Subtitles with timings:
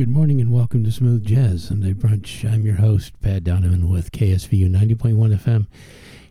[0.00, 2.50] Good morning and welcome to Smooth Jazz Sunday Brunch.
[2.50, 5.66] I'm your host, Pat Donovan with KSVU 90.1 FM.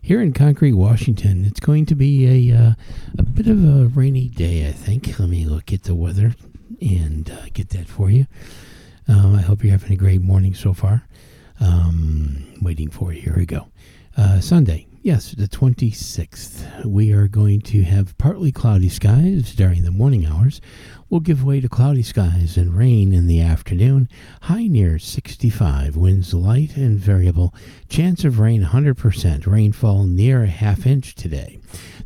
[0.02, 2.72] Here in Concrete, Washington, it's going to be a, uh,
[3.16, 5.20] a bit of a rainy day, I think.
[5.20, 6.34] Let me look at the weather
[6.80, 8.26] and uh, get that for you.
[9.06, 11.06] Um, I hope you're having a great morning so far.
[11.60, 13.22] Um, waiting for you.
[13.22, 13.68] Here we go.
[14.16, 16.84] Uh, Sunday, Yes, the 26th.
[16.84, 20.60] We are going to have partly cloudy skies during the morning hours.
[21.10, 24.08] We'll give way to cloudy skies and rain in the afternoon.
[24.42, 25.96] High near 65.
[25.96, 27.52] Winds light and variable.
[27.88, 29.44] Chance of rain 100%.
[29.44, 31.58] Rainfall near a half inch today.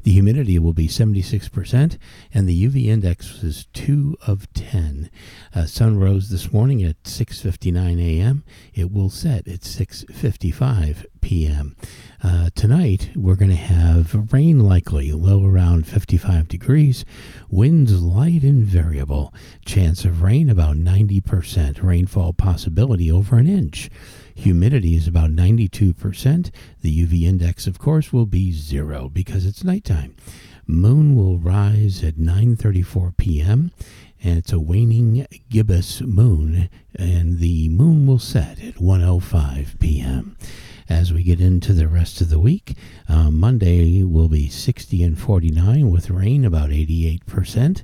[0.05, 1.98] The humidity will be 76%,
[2.33, 5.11] and the UV index is 2 of 10.
[5.55, 8.45] Uh, sun rose this morning at 6.59 a.m.
[8.75, 11.75] It will set at 6.55 p.m.
[12.23, 17.06] Uh, tonight, we're going to have rain likely, low around 55 degrees,
[17.48, 18.94] winds light and variable,
[19.65, 23.91] chance of rain about 90%, rainfall possibility over an inch.
[24.34, 26.51] Humidity is about 92%.
[26.81, 30.17] The UV index, of course, will be zero because it's nighttime.
[30.67, 33.70] Moon will rise at 9:34 p.m.
[34.23, 40.36] and it's a waning gibbous moon, and the moon will set at 1:05 p.m.
[40.89, 42.77] As we get into the rest of the week,
[43.08, 47.83] uh, Monday will be 60 and 49 with rain about 88%.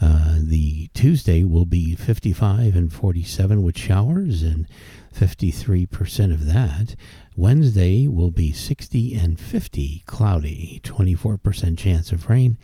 [0.00, 4.66] Uh, the Tuesday will be 55 and 47 with showers and
[5.14, 6.94] 53% of that.
[7.34, 12.58] Wednesday will be 60 and 50, cloudy, 24% chance of rain.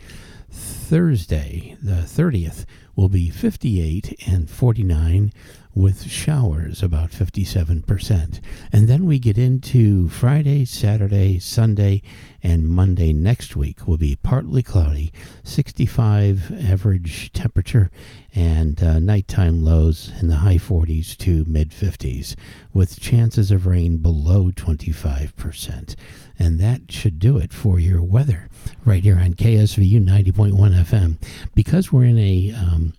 [0.49, 5.33] Thursday, the 30th, will be 58 and 49
[5.75, 8.39] with showers about 57%.
[8.71, 12.01] And then we get into Friday, Saturday, Sunday,
[12.43, 15.11] and Monday next week will be partly cloudy,
[15.43, 17.89] 65 average temperature,
[18.35, 22.35] and uh, nighttime lows in the high 40s to mid 50s,
[22.73, 25.95] with chances of rain below 25%.
[26.37, 28.49] And that should do it for your weather
[28.85, 30.53] right here on KSVU 90.1
[30.83, 31.17] FM.
[31.55, 32.93] Because we're in a um,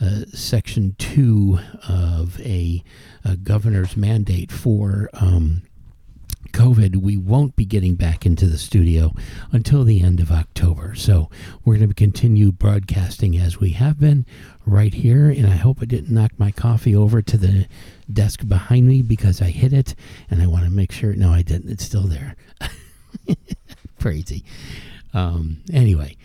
[0.00, 1.58] uh, section two
[1.88, 2.82] of a,
[3.24, 5.62] a, governor's mandate for um,
[6.56, 9.12] COVID, we won't be getting back into the studio
[9.52, 10.94] until the end of October.
[10.94, 11.28] So
[11.64, 14.24] we're going to continue broadcasting as we have been
[14.64, 15.28] right here.
[15.28, 17.66] And I hope I didn't knock my coffee over to the
[18.10, 19.94] desk behind me because I hit it.
[20.30, 21.12] And I want to make sure.
[21.12, 21.70] No, I didn't.
[21.70, 22.36] It's still there.
[24.00, 24.42] Crazy.
[25.12, 26.16] Um, anyway,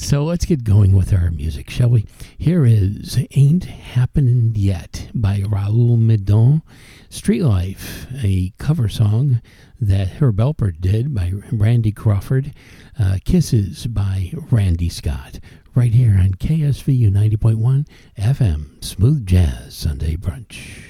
[0.00, 2.06] so let's get going with our music, shall we?
[2.38, 6.62] Here is Ain't Happening Yet by Raul Midon.
[7.10, 9.42] Street Life, a cover song
[9.80, 12.54] that Herb Alpert did by Randy Crawford.
[12.98, 15.38] Uh, Kisses by Randy Scott.
[15.74, 17.86] Right here on KSVU 90.1
[18.18, 20.86] FM, Smooth Jazz Sunday Brunch.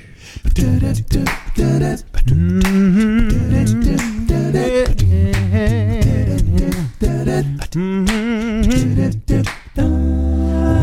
[7.44, 9.00] Mm-hmm.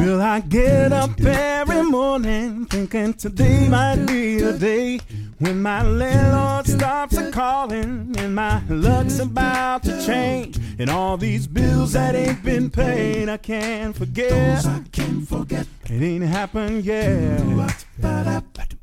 [0.03, 4.99] Will I get up every morning thinking today might be the day
[5.37, 11.45] when my landlord stops a calling and my luck's about to change and all these
[11.45, 14.31] bills that ain't been paid I can't forget.
[14.31, 15.67] Those I can't forget.
[15.85, 17.05] It ain't happened yet.
[17.05, 18.77] Ain't happened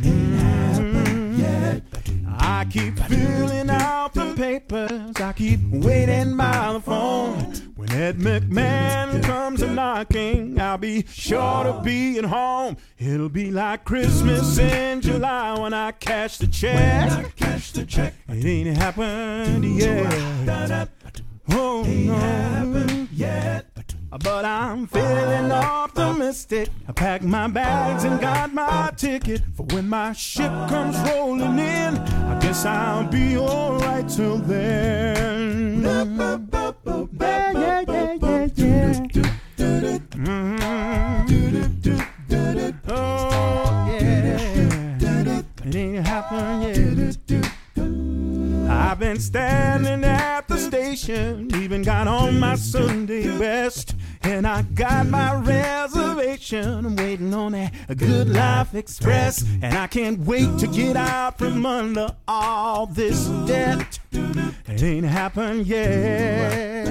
[0.00, 0.89] yet.
[2.38, 5.16] I keep filling out the papers.
[5.16, 7.34] I keep waiting by the phone.
[7.76, 12.76] When Ed McMahon comes a knocking, I'll be sure to be at home.
[12.98, 17.10] It'll be like Christmas in July when I cash the check.
[17.10, 18.14] When I cash the check.
[18.28, 20.88] It ain't happened yet.
[21.52, 22.14] Oh, Ain't no.
[22.14, 23.69] happened yet.
[24.10, 26.68] But I'm feeling optimistic.
[26.88, 31.96] I packed my bags and got my ticket for when my ship comes rolling in.
[31.96, 35.82] I guess I'll be alright till then.
[35.82, 38.94] Yeah, yeah, yeah, yeah, yeah.
[40.16, 40.60] Mhm.
[42.88, 45.42] Oh, yeah.
[45.64, 47.49] It ain't happened yet.
[48.70, 53.96] I've been standing at the station, even got on my Sunday best.
[54.22, 56.86] And I got my reservation.
[56.86, 59.44] I'm waiting on that Good Life Express.
[59.60, 63.98] And I can't wait to get out from under all this debt.
[64.12, 66.86] It ain't happened yet.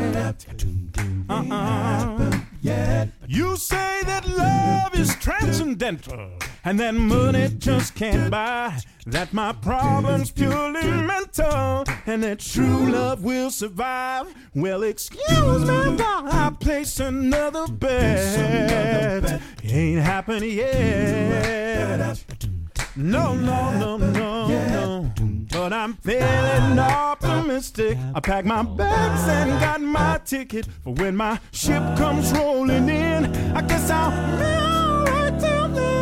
[1.30, 2.29] Uh-uh.
[2.62, 6.32] You say that love is transcendental
[6.66, 8.80] and that money just can't buy.
[9.06, 14.34] That my problem's purely mental and that true love will survive.
[14.54, 19.42] Well, excuse me while I place another bet.
[19.64, 22.20] Ain't happened yet.
[23.02, 25.12] No, no, no, no, no.
[25.50, 27.98] But I'm feeling optimistic.
[28.14, 33.34] I packed my bags and got my ticket for when my ship comes rolling in.
[33.56, 36.00] I guess I'll be alright till then.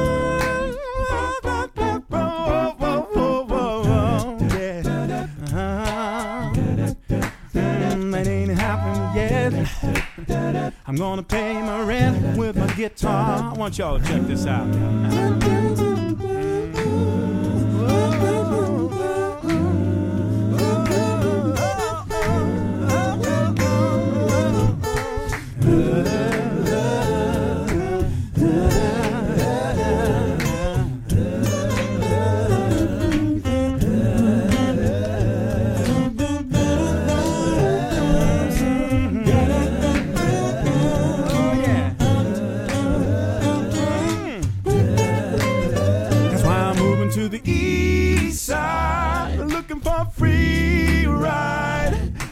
[10.87, 13.53] I'm gonna pay my rent with my guitar.
[13.53, 15.96] I want y'all to check this out.
[16.87, 17.36] Yeah.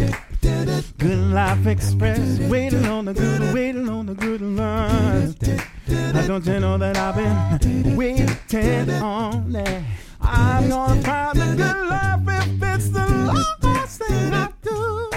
[0.97, 5.70] Good Life Express, waiting on the good, waiting on the good life.
[5.91, 8.29] Now don't you know that I've been waiting
[9.01, 9.83] on that?
[10.21, 13.05] I'm gonna find the good life if it's the
[13.61, 15.09] last thing I do,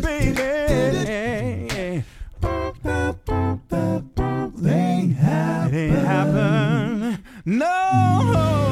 [0.00, 0.48] baby.
[4.50, 8.67] It ain't happen, no.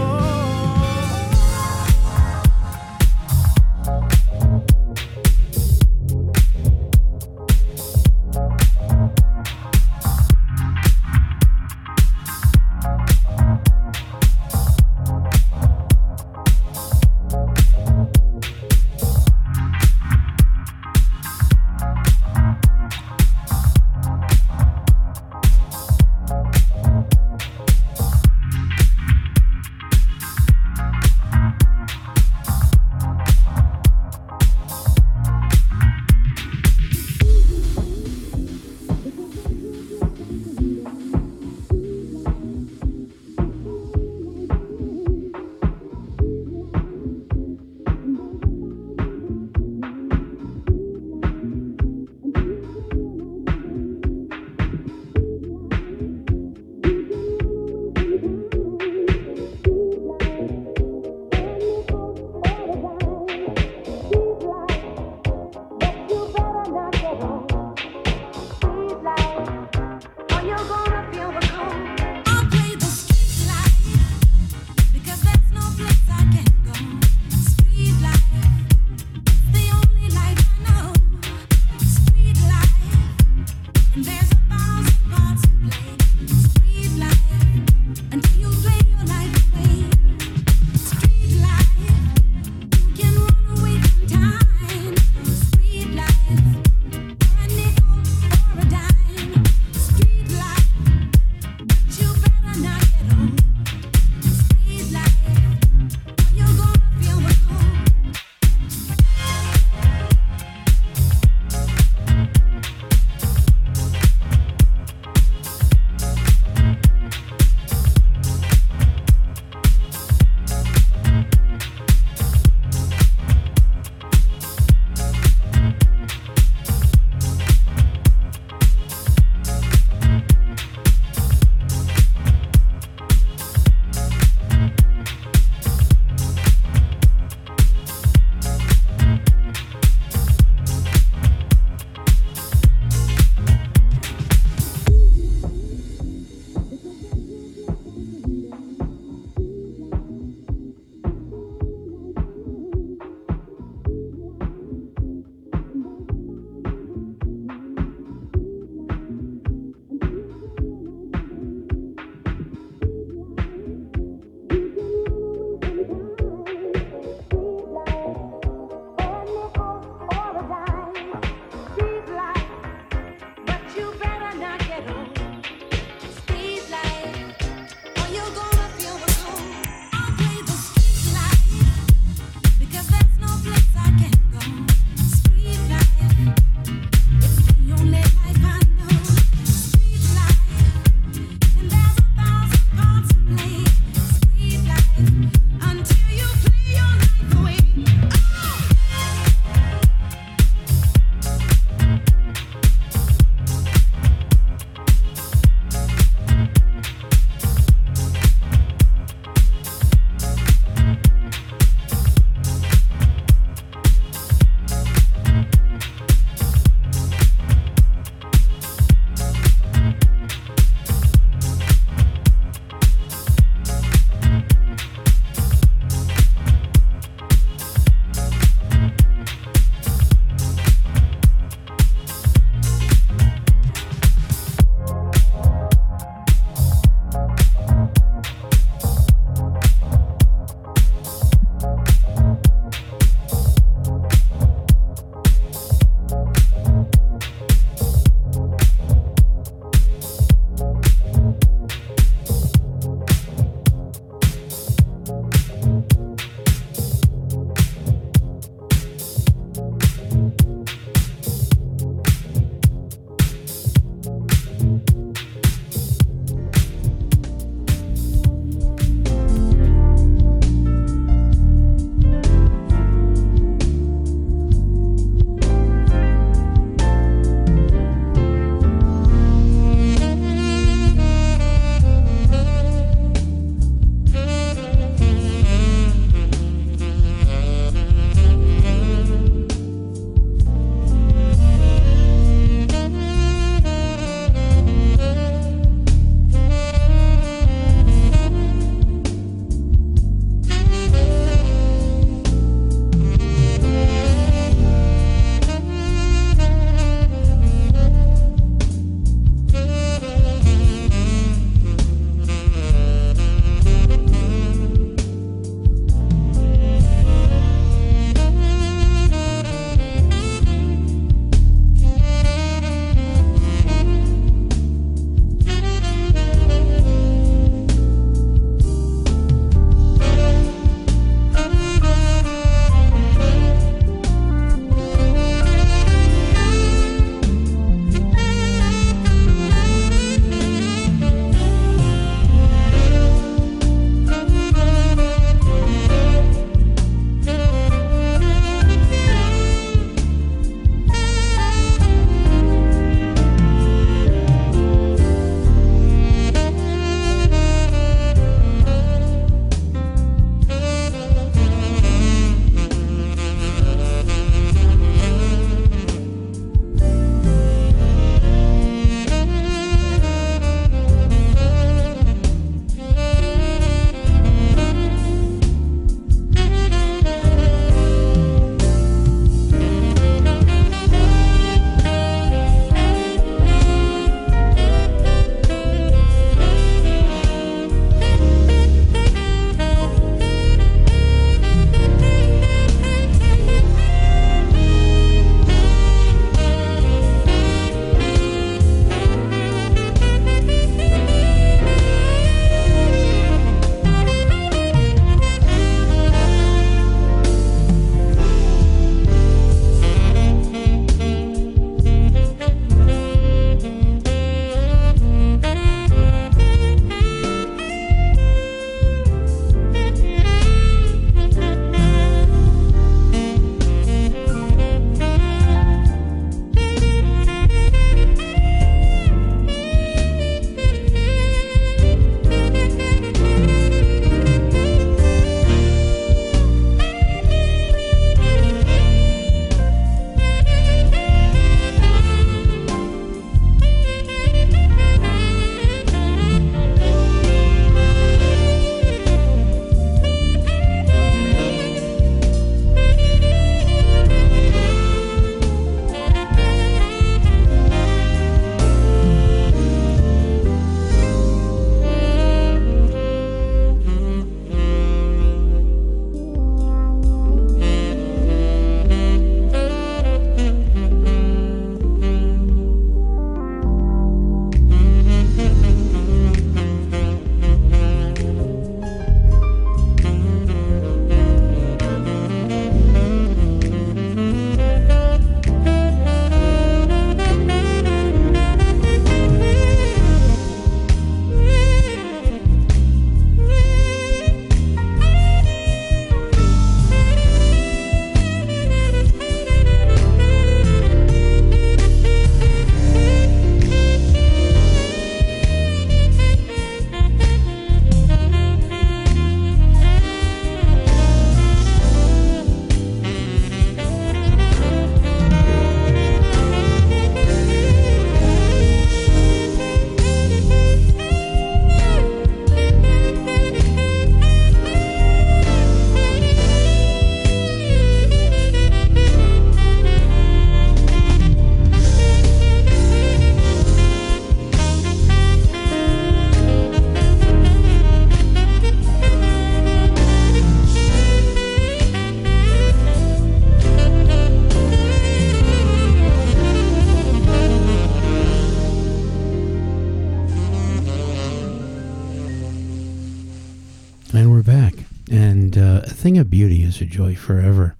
[556.36, 557.74] Beauty is a joy forever.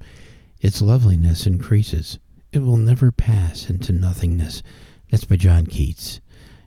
[0.63, 2.19] Its loveliness increases.
[2.53, 4.63] It will never pass into nothingness.
[5.11, 6.23] That's by John Keats.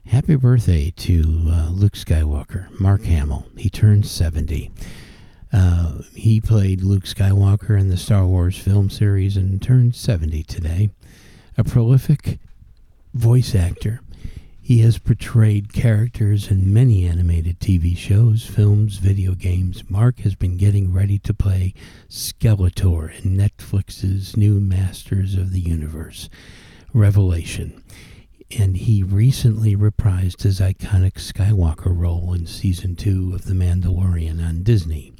[0.06, 3.48] Happy birthday to uh, Luke Skywalker, Mark Hamill.
[3.56, 4.70] He turned 70.
[5.52, 10.90] Uh, he played Luke Skywalker in the Star Wars film series and turned 70 today.
[11.58, 12.38] A prolific
[13.14, 14.00] voice actor.
[14.70, 19.82] He has portrayed characters in many animated TV shows, films, video games.
[19.90, 21.74] Mark has been getting ready to play
[22.08, 26.30] Skeletor in Netflix's new Masters of the Universe,
[26.94, 27.82] Revelation.
[28.56, 34.62] And he recently reprised his iconic Skywalker role in season two of The Mandalorian on
[34.62, 35.12] Disney,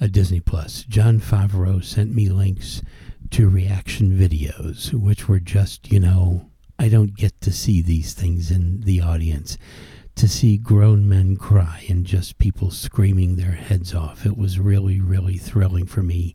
[0.00, 0.84] a Disney Plus.
[0.84, 2.80] Jon Favreau sent me links
[3.32, 6.49] to reaction videos, which were just, you know,
[6.80, 9.58] I don't get to see these things in the audience.
[10.14, 14.24] To see grown men cry and just people screaming their heads off.
[14.24, 16.34] It was really, really thrilling for me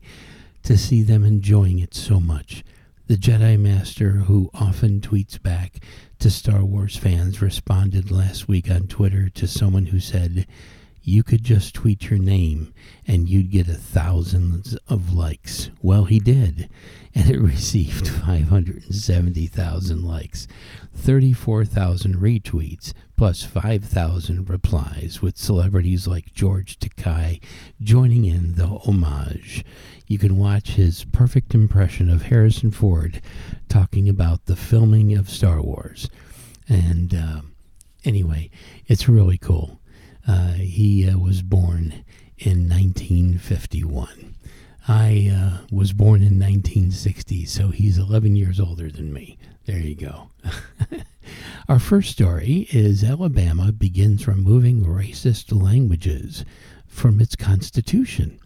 [0.62, 2.62] to see them enjoying it so much.
[3.08, 5.80] The Jedi Master, who often tweets back
[6.20, 10.46] to Star Wars fans, responded last week on Twitter to someone who said,
[11.02, 12.72] You could just tweet your name
[13.04, 15.70] and you'd get a thousands of likes.
[15.82, 16.68] Well, he did
[17.16, 20.46] and it received 570,000 likes,
[20.94, 27.40] 34,000 retweets, plus 5,000 replies, with celebrities like George Takei
[27.80, 29.64] joining in the homage.
[30.06, 33.22] You can watch his perfect impression of Harrison Ford
[33.68, 36.10] talking about the filming of Star Wars.
[36.68, 37.40] And uh,
[38.04, 38.50] anyway,
[38.86, 39.80] it's really cool.
[40.28, 42.04] Uh, he uh, was born
[42.38, 44.35] in 1951.
[44.88, 49.36] I uh, was born in 1960, so he's 11 years older than me.
[49.64, 50.30] There you go.
[51.68, 56.44] Our first story is Alabama begins removing racist languages
[56.86, 58.38] from its constitution.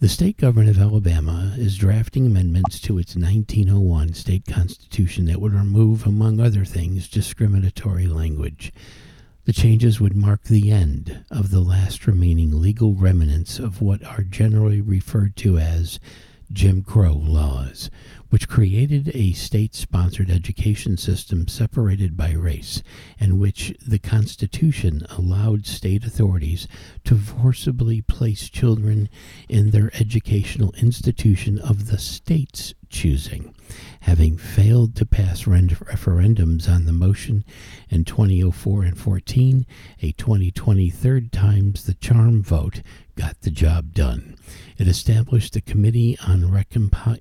[0.00, 5.54] The state government of Alabama is drafting amendments to its 1901 state constitution that would
[5.54, 8.72] remove, among other things, discriminatory language.
[9.46, 14.24] The changes would mark the end of the last remaining legal remnants of what are
[14.24, 16.00] generally referred to as
[16.52, 17.90] Jim Crow laws,
[18.30, 22.82] which created a state sponsored education system separated by race,
[23.18, 26.68] and which the Constitution allowed state authorities
[27.04, 29.08] to forcibly place children
[29.48, 33.54] in their educational institution of the state's choosing.
[34.00, 37.44] Having failed to pass referendums on the motion
[37.88, 39.66] in 2004 and 14,
[40.00, 42.82] a 2020 third times the charm vote
[43.16, 44.36] got the job done.
[44.78, 47.20] It established the Committee on Recomp-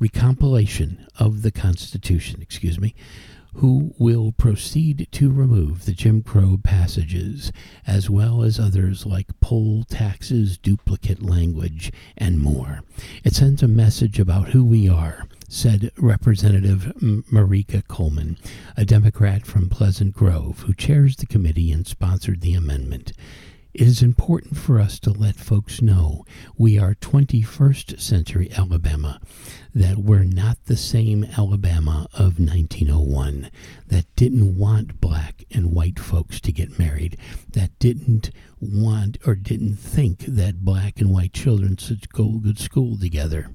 [0.00, 2.94] Recompilation of the Constitution, excuse me,
[3.56, 7.52] who will proceed to remove the Jim Crow passages,
[7.86, 12.80] as well as others like poll taxes, duplicate language, and more.
[13.22, 18.38] It sends a message about who we are, said Representative Merika Coleman,
[18.76, 23.12] a Democrat from Pleasant Grove, who chairs the committee and sponsored the amendment.
[23.74, 26.24] It is important for us to let folks know
[26.56, 29.20] we are 21st century Alabama,
[29.74, 33.50] that we're not the same Alabama of 1901,
[33.88, 37.16] that didn't want black and white folks to get married,
[37.50, 42.96] that didn't want or didn't think that black and white children should go to school
[42.96, 43.50] together.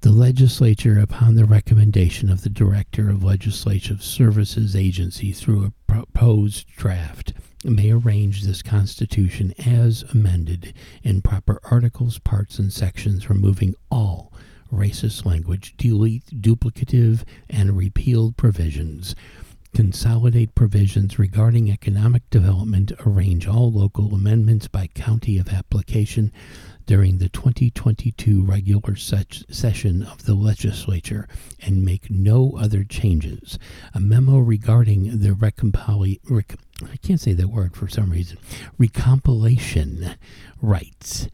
[0.00, 6.66] The legislature, upon the recommendation of the Director of Legislative Services Agency through a proposed
[6.76, 14.32] draft, may arrange this Constitution as amended in proper articles, parts, and sections, removing all
[14.72, 19.14] racist language, delete duplicative and repealed provisions,
[19.74, 26.32] consolidate provisions regarding economic development, arrange all local amendments by county of application
[26.86, 31.28] during the 2022 regular session of the legislature
[31.62, 33.58] and make no other changes.
[33.94, 36.18] A memo regarding the recompile.
[36.28, 36.56] Rec-
[36.90, 38.38] I can't say that word for some reason.
[38.78, 40.16] Recompilation
[40.60, 41.28] rights.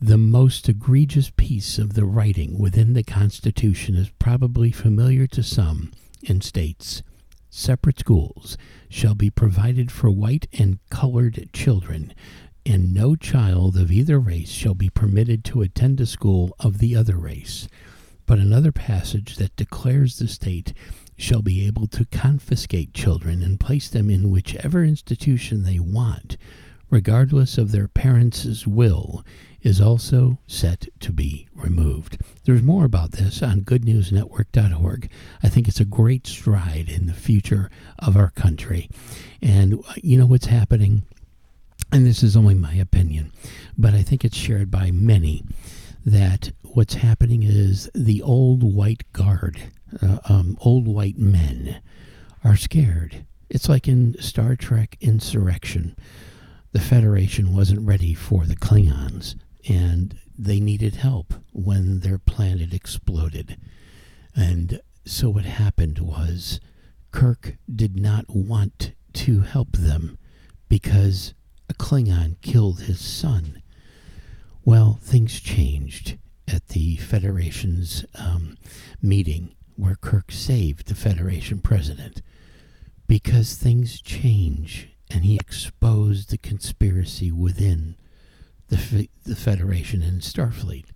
[0.00, 5.92] The most egregious piece of the writing within the Constitution is probably familiar to some
[6.22, 7.02] in states.
[7.48, 12.12] Separate schools shall be provided for white and colored children,
[12.66, 16.96] and no child of either race shall be permitted to attend a school of the
[16.96, 17.68] other race.
[18.26, 20.72] But another passage that declares the state
[21.16, 26.36] shall be able to confiscate children and place them in whichever institution they want,
[26.90, 29.24] regardless of their parents' will,
[29.62, 32.18] is also set to be removed.
[32.44, 35.10] There's more about this on goodnewsnetwork.org.
[35.42, 38.90] I think it's a great stride in the future of our country.
[39.40, 41.04] And uh, you know what's happening?
[41.92, 43.32] and this is only my opinion,
[43.78, 45.44] but I think it's shared by many,
[46.04, 49.60] that what's happening is the old white guard,
[50.02, 51.80] uh, um, old white men,
[52.42, 53.24] are scared.
[53.48, 55.96] It's like in Star Trek Insurrection.
[56.72, 59.36] The Federation wasn't ready for the Klingons,
[59.68, 63.56] and they needed help when their planet exploded.
[64.34, 66.60] And so what happened was
[67.12, 70.18] Kirk did not want to help them
[70.68, 71.34] because
[71.68, 73.62] a Klingon killed his son.
[74.64, 78.56] Well, things changed at the Federation's um,
[79.00, 82.22] meeting where Kirk saved the Federation president
[83.06, 87.96] because things change and he exposed the conspiracy within
[88.68, 90.86] the, the Federation and Starfleet.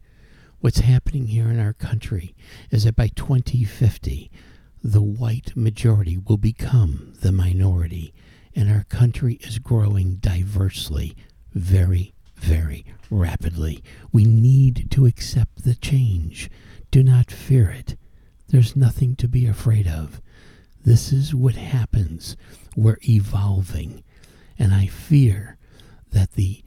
[0.60, 2.34] What's happening here in our country
[2.70, 4.30] is that by 2050,
[4.82, 8.12] the white majority will become the minority,
[8.54, 11.16] and our country is growing diversely
[11.52, 13.82] very, very rapidly.
[14.12, 16.50] We need to accept the change.
[16.90, 17.96] Do not fear it.
[18.48, 20.20] There's nothing to be afraid of.
[20.84, 22.36] This is what happens.
[22.76, 24.04] We're evolving.
[24.58, 25.56] And I fear
[26.12, 26.62] that the,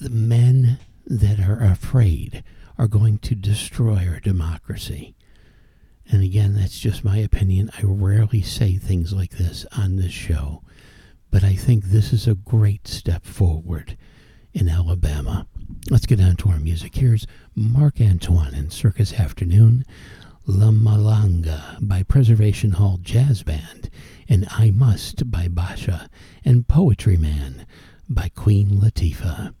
[0.00, 2.42] the men that are afraid
[2.76, 5.14] are going to destroy our democracy.
[6.10, 7.70] And again, that's just my opinion.
[7.78, 10.62] I rarely say things like this on this show,
[11.30, 13.96] but I think this is a great step forward
[14.52, 15.46] in Alabama.
[15.88, 16.96] Let's get on to our music.
[16.96, 19.84] Here's Marc Antoine and Circus Afternoon,
[20.52, 23.88] La Malanga by Preservation Hall Jazz Band,
[24.28, 26.08] and I Must by Basia,
[26.44, 27.66] and Poetry Man
[28.08, 29.54] by Queen Latifah.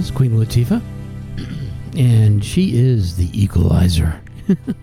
[0.00, 0.80] Has, Queen Latifah.
[1.96, 4.18] and she is the equalizer.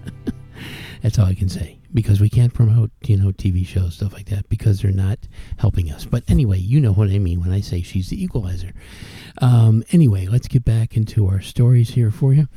[1.02, 1.80] That's all I can say.
[1.92, 5.18] Because we can't promote, you know, TV shows, stuff like that, because they're not
[5.58, 6.06] helping us.
[6.06, 8.74] But anyway, you know what I mean when I say she's the equalizer.
[9.42, 12.48] Um, anyway, let's get back into our stories here for you.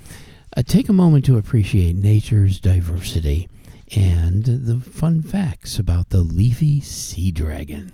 [0.54, 3.48] Uh, take a moment to appreciate nature's diversity
[3.96, 7.92] and the fun facts about the leafy sea dragon.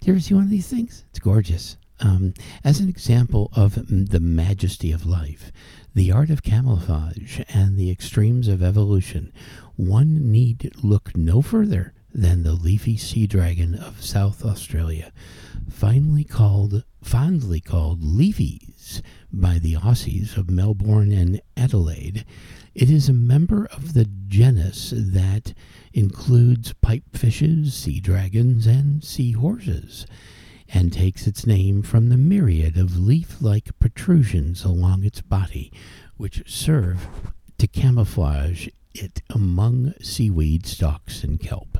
[0.00, 1.04] Do you ever see one of these things?
[1.10, 1.76] It's gorgeous.
[2.00, 5.50] Um, as an example of mm, the majesty of life,
[5.94, 9.32] the art of camouflage, and the extremes of evolution,
[9.76, 15.12] one need look no further than the leafy sea dragon of South Australia,
[15.68, 22.24] finally called, fondly called leafies by the Aussies of Melbourne and Adelaide.
[22.74, 25.52] It is a member of the genus that
[25.92, 30.06] includes pipefishes, sea dragons, and seahorses
[30.72, 35.72] and takes its name from the myriad of leaf like protrusions along its body,
[36.16, 37.08] which serve
[37.58, 41.78] to camouflage it among seaweed stalks and kelp.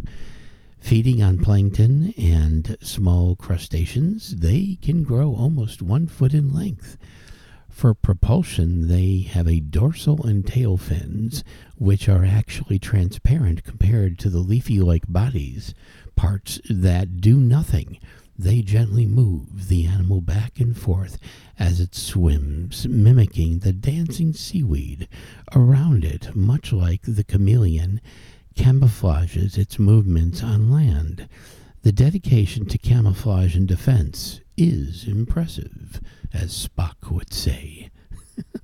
[0.78, 6.96] Feeding on plankton and small crustaceans, they can grow almost one foot in length.
[7.68, 11.44] For propulsion, they have a dorsal and tail fins,
[11.76, 15.74] which are actually transparent compared to the leafy like bodies,
[16.16, 17.98] parts that do nothing
[18.38, 21.18] They gently move the animal back and forth
[21.58, 25.08] as it swims, mimicking the dancing seaweed
[25.54, 28.00] around it, much like the chameleon
[28.54, 31.28] camouflages its movements on land.
[31.82, 36.00] The dedication to camouflage and defense is impressive,
[36.32, 37.90] as Spock would say.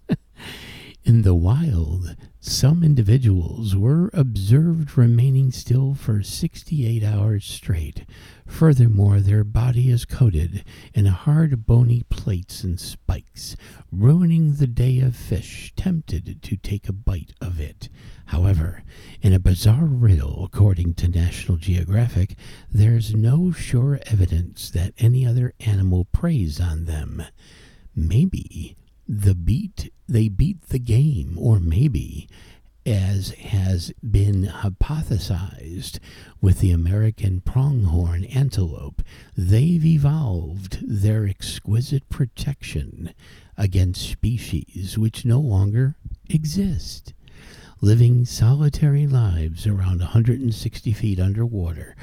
[1.04, 2.16] In the wild,
[2.46, 8.04] some individuals were observed remaining still for 68 hours straight.
[8.46, 13.56] Furthermore, their body is coated in hard bony plates and spikes,
[13.90, 17.88] ruining the day of fish tempted to take a bite of it.
[18.26, 18.82] However,
[19.22, 22.36] in a bizarre riddle, according to National Geographic,
[22.70, 27.22] there's no sure evidence that any other animal preys on them.
[27.96, 28.76] Maybe
[29.08, 32.28] the beat they beat the game, or maybe,
[32.84, 35.98] as has been hypothesized
[36.40, 39.02] with the American pronghorn antelope,
[39.36, 43.14] they've evolved their exquisite protection
[43.56, 45.96] against species which no longer
[46.28, 47.14] exist
[47.84, 51.94] living solitary lives around 160 feet underwater,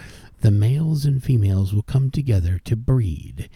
[0.41, 3.49] the males and females will come together to breed.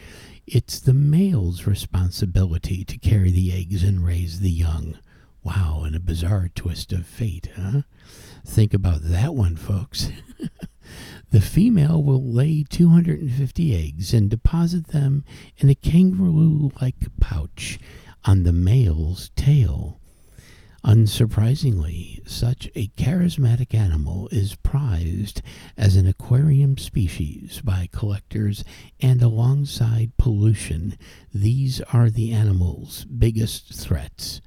[0.48, 5.00] It's the male's responsibility to carry the eggs and raise the young.
[5.43, 7.82] Wow, and a bizarre twist of fate, huh?
[8.46, 10.12] Think about that one, folks.
[11.32, 15.26] the female will lay 250 eggs and deposit them
[15.58, 17.80] in a kangaroo like pouch
[18.24, 20.00] on the male's tail.
[20.86, 25.42] Unsurprisingly, such a charismatic animal is prized
[25.76, 28.64] as an aquarium species by collectors,
[29.02, 30.96] and alongside pollution,
[31.34, 34.42] these are the animal's biggest threats.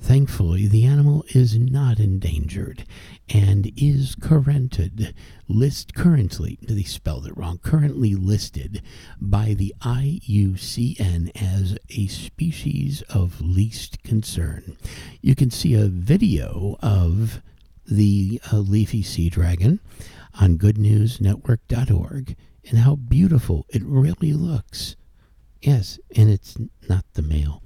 [0.00, 2.86] Thankfully, the animal is not endangered
[3.28, 5.14] and is currented,
[5.48, 8.82] list currently, they spelled it wrong, currently listed
[9.20, 14.76] by the IUCN as a species of least concern.
[15.22, 17.40] You can see a video of
[17.86, 19.80] the uh, leafy sea dragon
[20.40, 22.36] on goodnewsnetwork.org
[22.68, 24.96] and how beautiful it really looks.
[25.62, 26.56] Yes, and it's
[26.88, 27.62] not the male.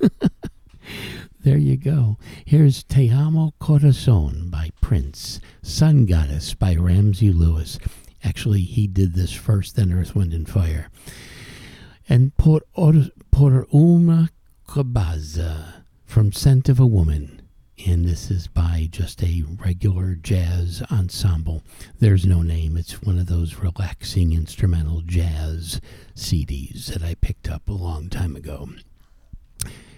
[1.44, 2.18] There you go.
[2.44, 7.80] Here's Te Amo Corazon by Prince, Sun Goddess by Ramsey Lewis.
[8.22, 10.88] Actually, he did this first, then Earth, Wind, and Fire.
[12.08, 12.60] And Por,
[13.32, 14.30] Por Una
[14.68, 17.42] Cabeza from Scent of a Woman.
[17.88, 21.64] And this is by just a regular jazz ensemble.
[21.98, 22.76] There's no name.
[22.76, 25.80] It's one of those relaxing instrumental jazz
[26.14, 28.68] CDs that I picked up a long time ago.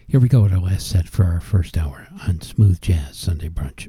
[0.07, 3.49] Here we go with our last set for our first hour on Smooth Jazz Sunday
[3.49, 3.89] Brunch.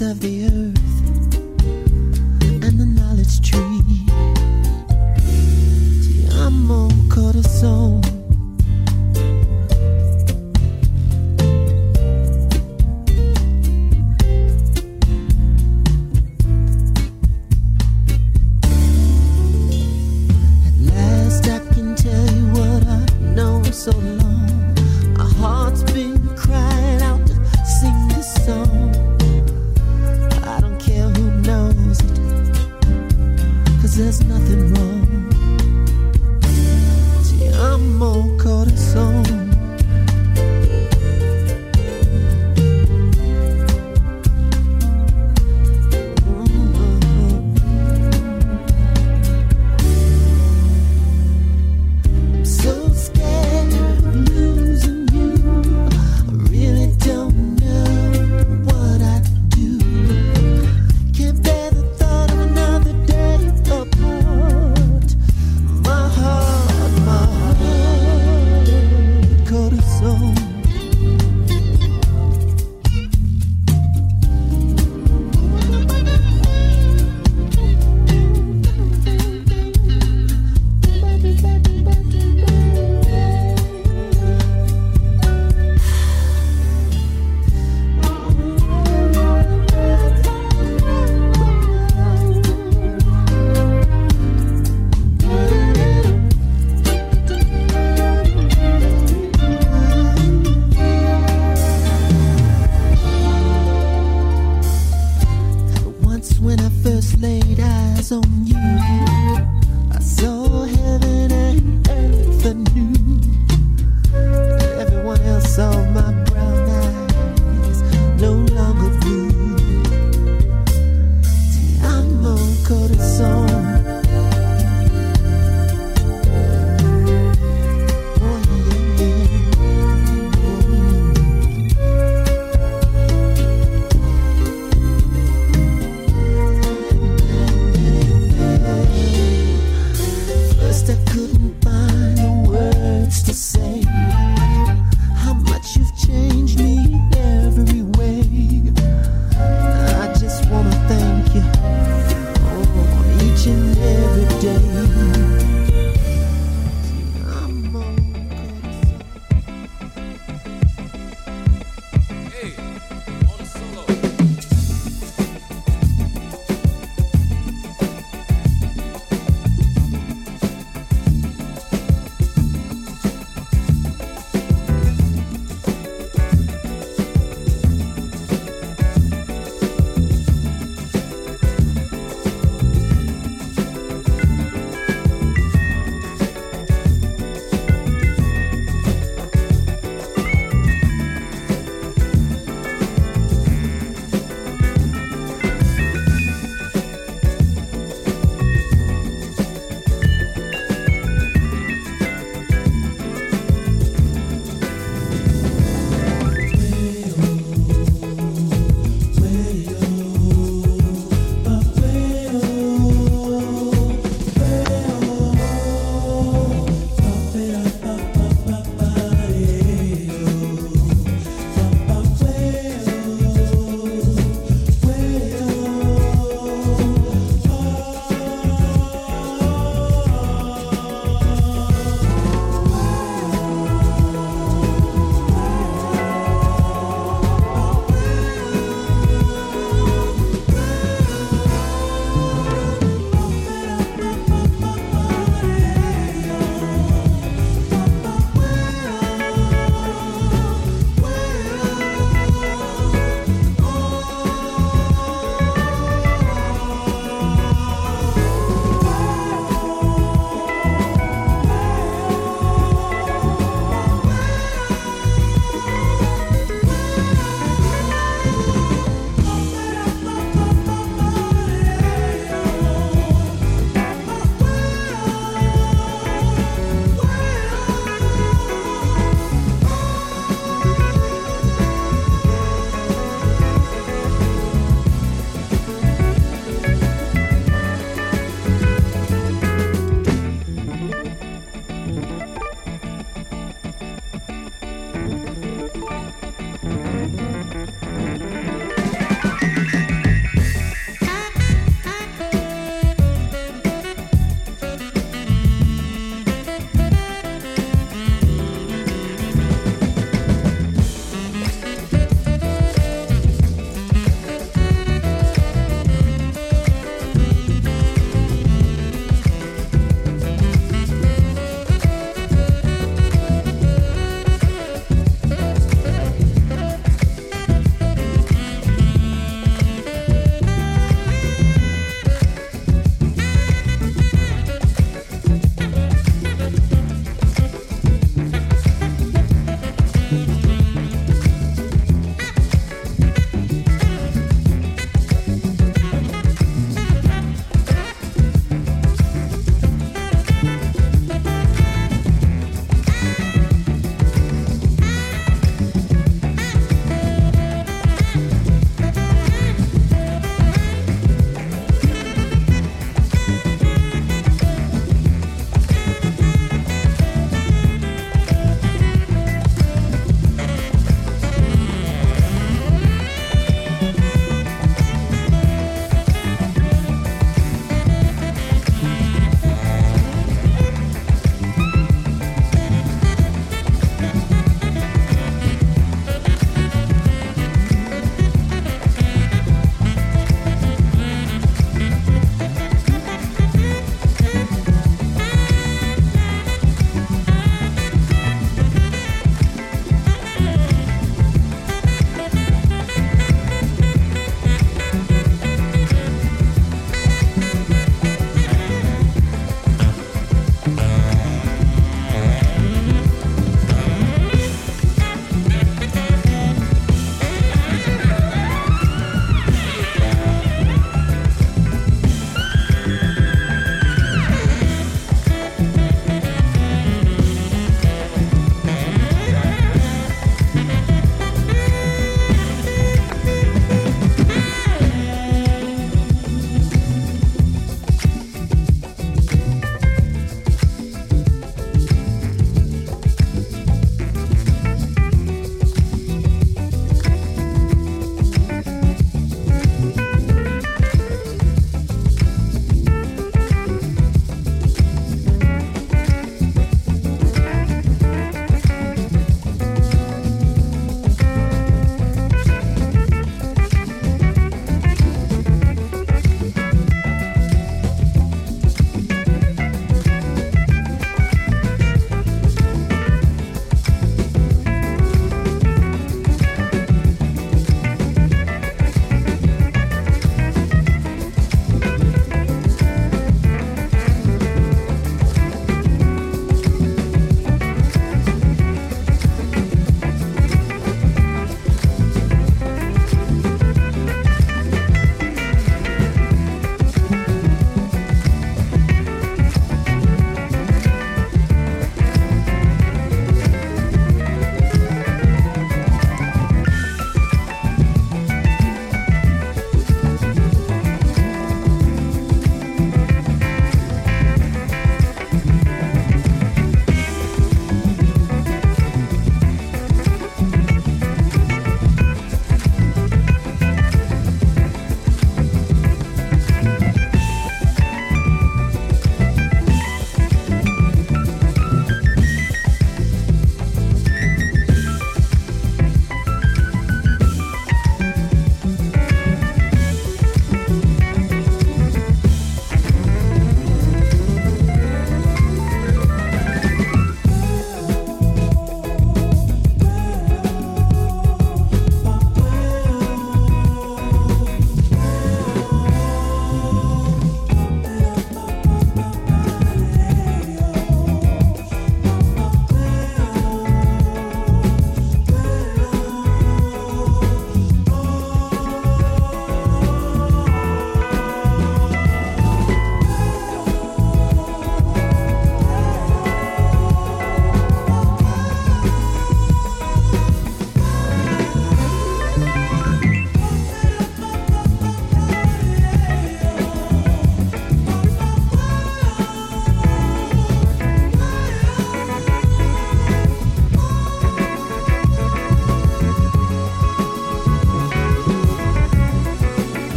[0.00, 0.37] of the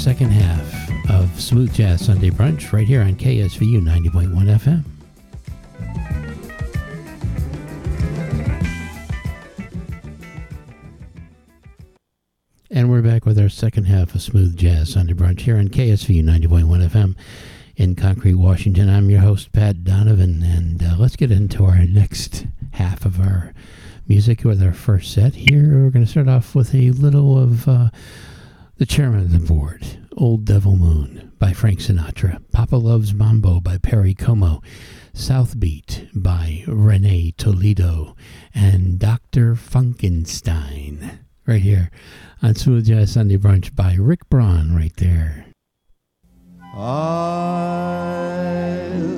[0.00, 4.82] second half of Smooth Jazz Sunday Brunch right here on KSVU 90.1 FM.
[12.70, 16.24] And we're back with our second half of Smooth Jazz Sunday Brunch here on KSVU
[16.24, 17.14] 90.1 FM
[17.76, 18.88] in Concrete, Washington.
[18.88, 23.52] I'm your host, Pat Donovan, and uh, let's get into our next half of our
[24.08, 25.34] music with our first set.
[25.34, 27.90] Here, we're going to start off with a little of uh,
[28.80, 29.84] the chairman of the board,
[30.16, 34.62] Old Devil Moon by Frank Sinatra, Papa Loves Mambo by Perry Como,
[35.12, 38.16] South Beat by René Toledo,
[38.54, 39.54] and Dr.
[39.54, 41.90] Funkenstein right here
[42.42, 45.44] on Smooth Jazz Sunday Brunch by Rick Braun right there.
[46.74, 47.68] I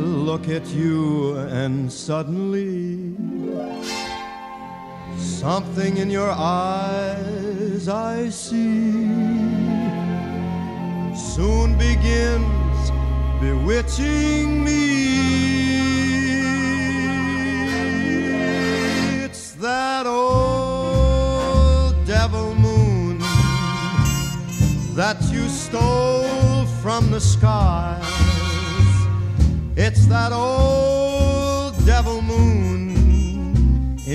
[0.00, 3.14] look at you and suddenly
[5.18, 9.62] something in your eyes I see
[11.34, 12.90] soon begins
[13.40, 14.82] bewitching me.
[19.24, 23.18] It's that old devil moon
[24.94, 28.02] that you stole from the skies.
[29.76, 32.71] It's that old devil moon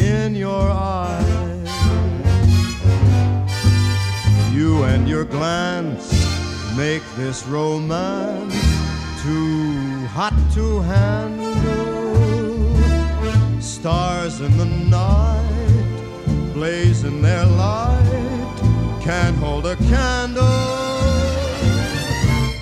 [0.08, 1.70] in your eyes.
[4.54, 6.12] You and your glance
[6.76, 8.54] make this romance
[9.24, 11.58] too hot to handle.
[13.62, 15.48] Stars in the night
[16.54, 18.58] blazing their light
[19.02, 20.44] can't hold a candle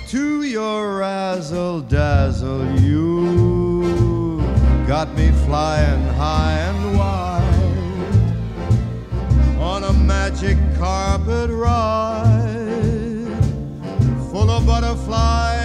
[0.06, 2.64] to your razzle dazzle.
[2.80, 3.55] You
[4.86, 7.42] got me flying high and wide
[9.58, 12.46] on a magic carpet ride
[14.30, 15.55] full of butterflies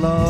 [0.00, 0.29] love.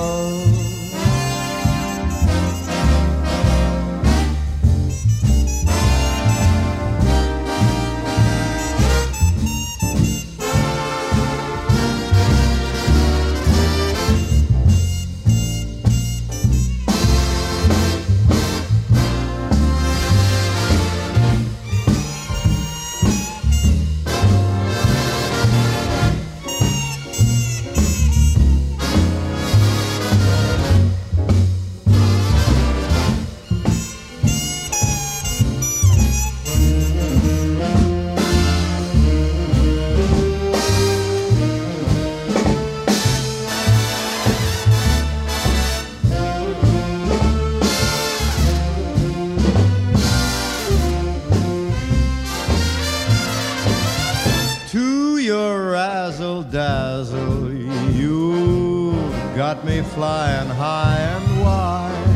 [56.50, 57.52] Dazzle,
[57.92, 58.92] you
[59.36, 62.10] got me flying high and wide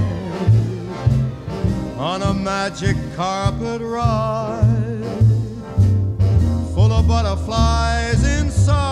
[1.96, 5.04] on a magic carpet ride
[6.74, 8.82] full of butterflies inside.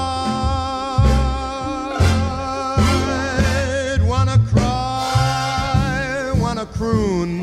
[4.06, 7.41] Wanna cry, wanna croon,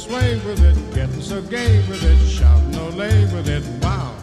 [0.00, 3.62] sway with it, getting so gay with it, shouting no lay with it.
[3.82, 4.14] Wow.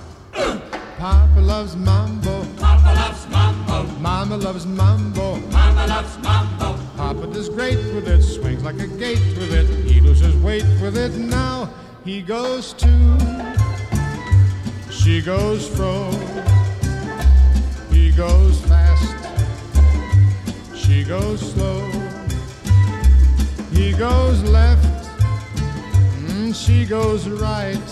[0.98, 2.44] Papa loves mambo.
[2.58, 3.84] Papa loves mambo.
[4.00, 5.36] Mama loves mambo.
[5.52, 6.80] Mama loves mambo.
[6.98, 9.68] Papa does great with it, swings like a gate with it.
[9.86, 11.12] He loses weight with it.
[11.12, 11.70] Now
[12.04, 12.94] he goes to.
[14.90, 16.10] She goes fro.
[17.92, 19.16] He goes fast.
[20.76, 21.82] She goes slow.
[23.72, 24.97] He goes left.
[26.54, 27.90] She goes right.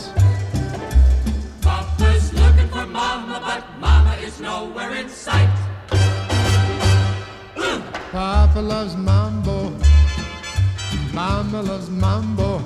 [1.62, 5.50] Papa's looking for mama, but mama is nowhere in sight.
[8.12, 9.74] Papa loves mambo.
[11.14, 12.60] Mama loves mambo.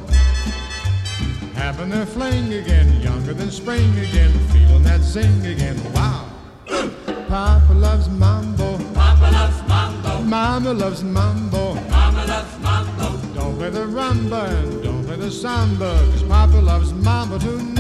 [1.56, 5.78] Having their fling again, younger than spring again, feeling that zing again.
[5.94, 6.30] Wow.
[7.28, 8.78] Papa loves mambo.
[8.94, 10.22] Papa loves mambo.
[10.22, 11.76] Mama loves mambo.
[11.90, 12.89] Mama loves mambo.
[13.60, 17.79] Play the rumba and don't play the samba, cause Papa loves mambo tonight.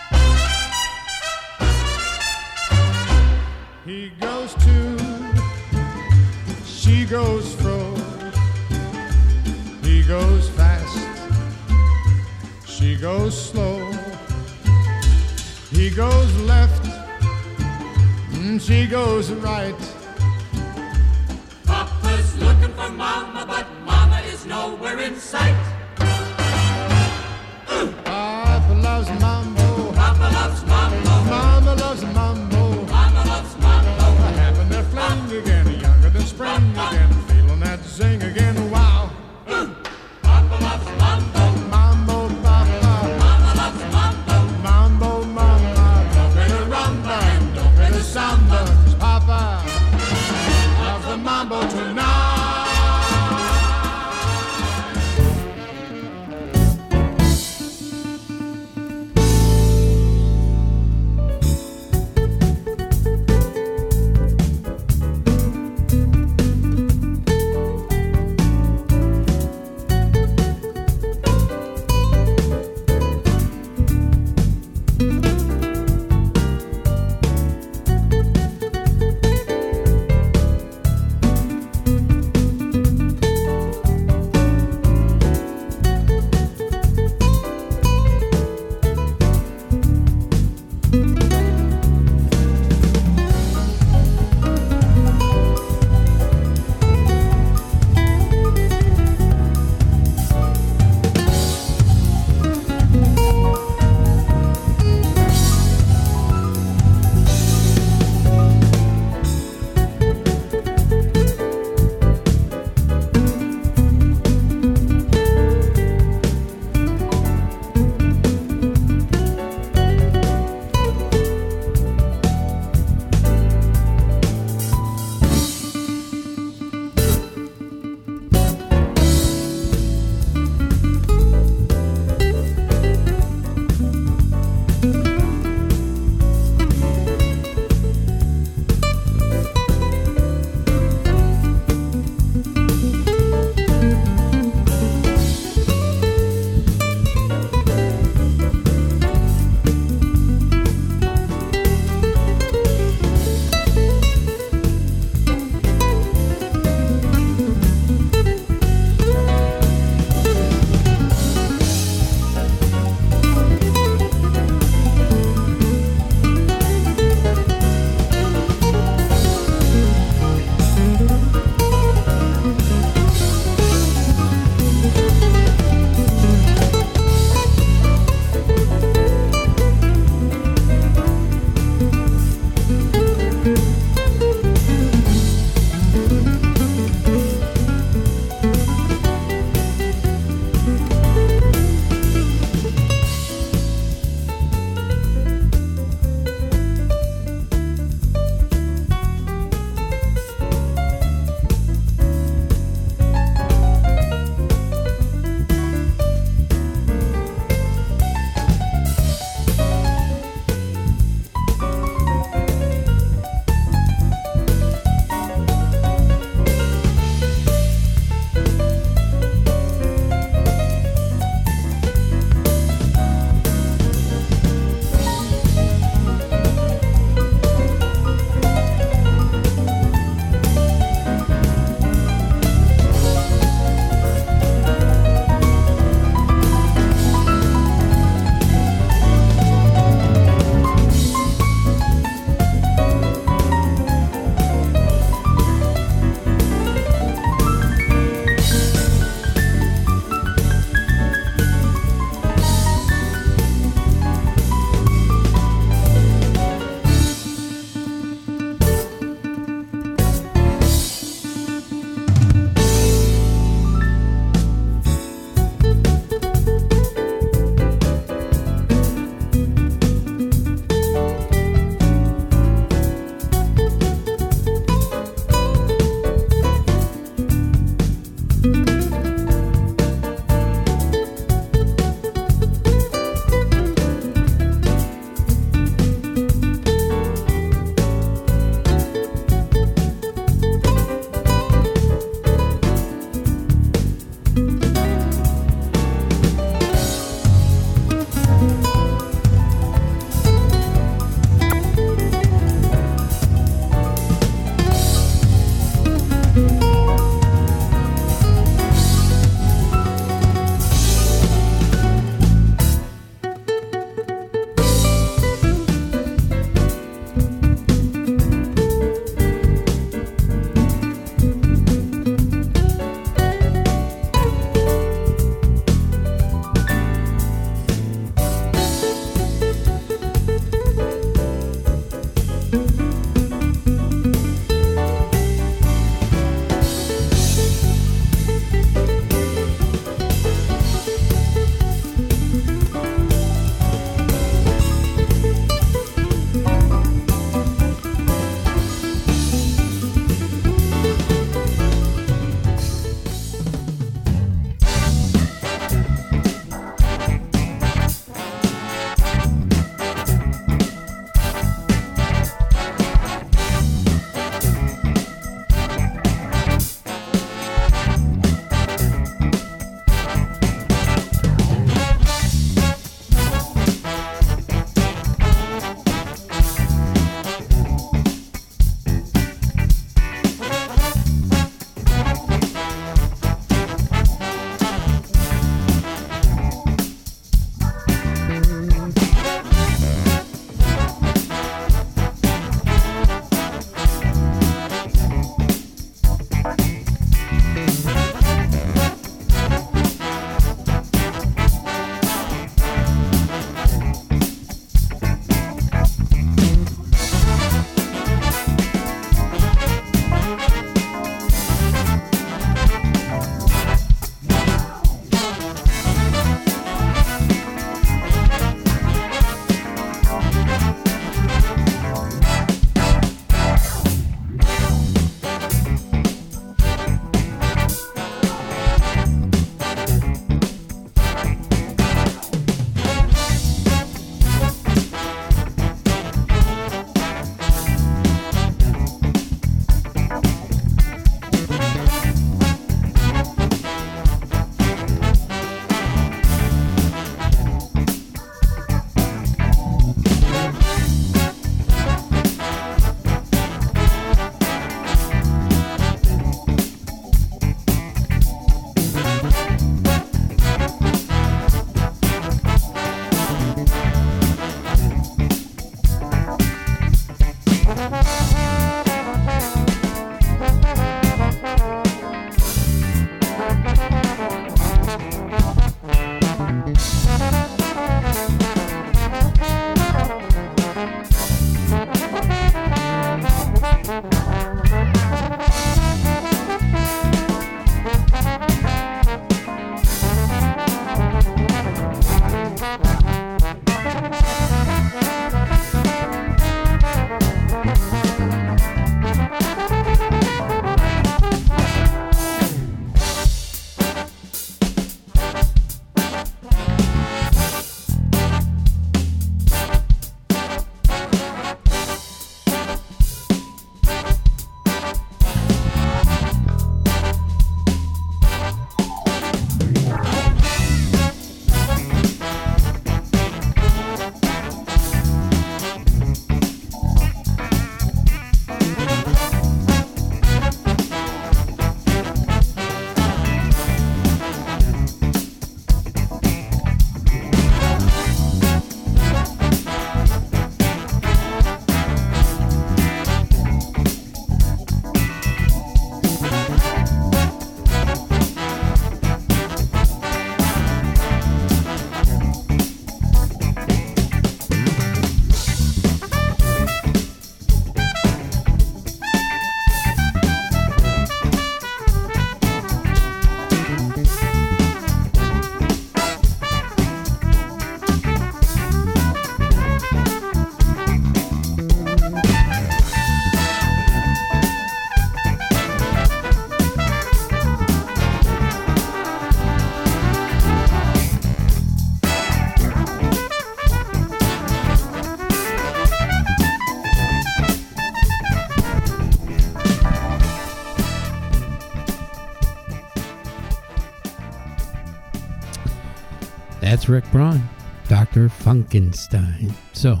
[596.88, 597.42] Rick Braun,
[597.88, 598.28] Dr.
[598.28, 599.52] Funkenstein.
[599.72, 600.00] So,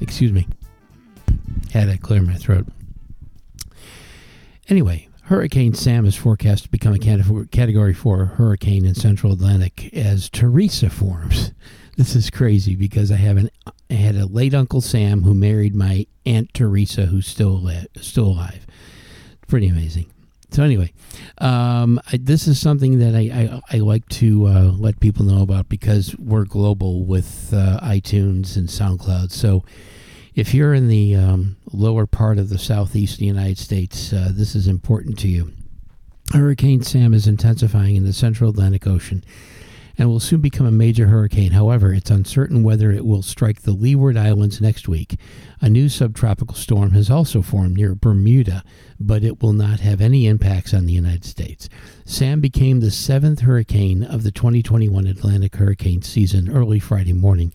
[0.00, 0.46] excuse me.
[1.72, 2.66] Had to clear my throat.
[4.68, 10.30] Anyway, Hurricane Sam is forecast to become a Category 4 hurricane in central Atlantic as
[10.30, 11.52] Teresa forms.
[11.98, 13.50] This is crazy because I have an
[13.90, 17.68] I had a late Uncle Sam who married my Aunt Teresa who's still
[18.00, 18.64] still alive.
[19.48, 20.06] Pretty amazing.
[20.50, 20.92] So anyway,
[21.38, 25.42] um, I, this is something that I, I, I like to uh, let people know
[25.42, 29.30] about because we're global with uh, iTunes and SoundCloud.
[29.30, 29.64] So
[30.34, 34.30] if you're in the um, lower part of the southeast of the United States, uh,
[34.32, 35.52] this is important to you.
[36.32, 39.24] Hurricane Sam is intensifying in the central Atlantic Ocean
[39.98, 41.50] and will soon become a major hurricane.
[41.50, 45.18] However, it's uncertain whether it will strike the Leeward Islands next week.
[45.60, 48.62] A new subtropical storm has also formed near Bermuda,
[49.00, 51.68] but it will not have any impacts on the United States.
[52.04, 57.52] Sam became the seventh hurricane of the 2021 Atlantic hurricane season early Friday morning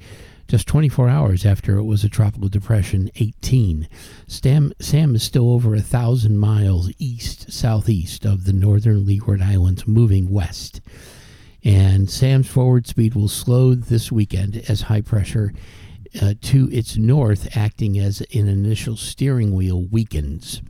[0.48, 3.88] just 24 hours after it was a tropical depression 18.
[4.28, 9.88] Sam, Sam is still over a thousand miles east southeast of the northern Leeward Islands,
[9.88, 10.82] moving west.
[11.64, 15.54] And Sam's forward speed will slow this weekend as high pressure
[16.22, 20.62] uh, to its north, acting as an initial steering wheel, weakens.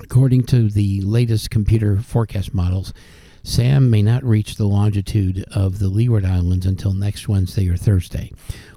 [0.00, 2.92] According to the latest computer forecast models,
[3.44, 8.32] Sam may not reach the longitude of the Leeward Islands until next Wednesday or Thursday.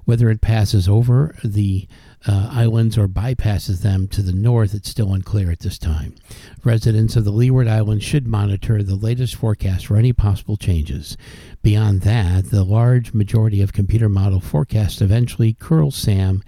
[0.06, 1.88] Whether it passes over the
[2.27, 6.15] uh, islands or bypasses them to the north, it's still unclear at this time.
[6.64, 11.18] Residents of the Leeward Islands should monitor the latest forecast for any possible changes.
[11.61, 16.43] Beyond that, the large majority of computer model forecasts eventually curl Sam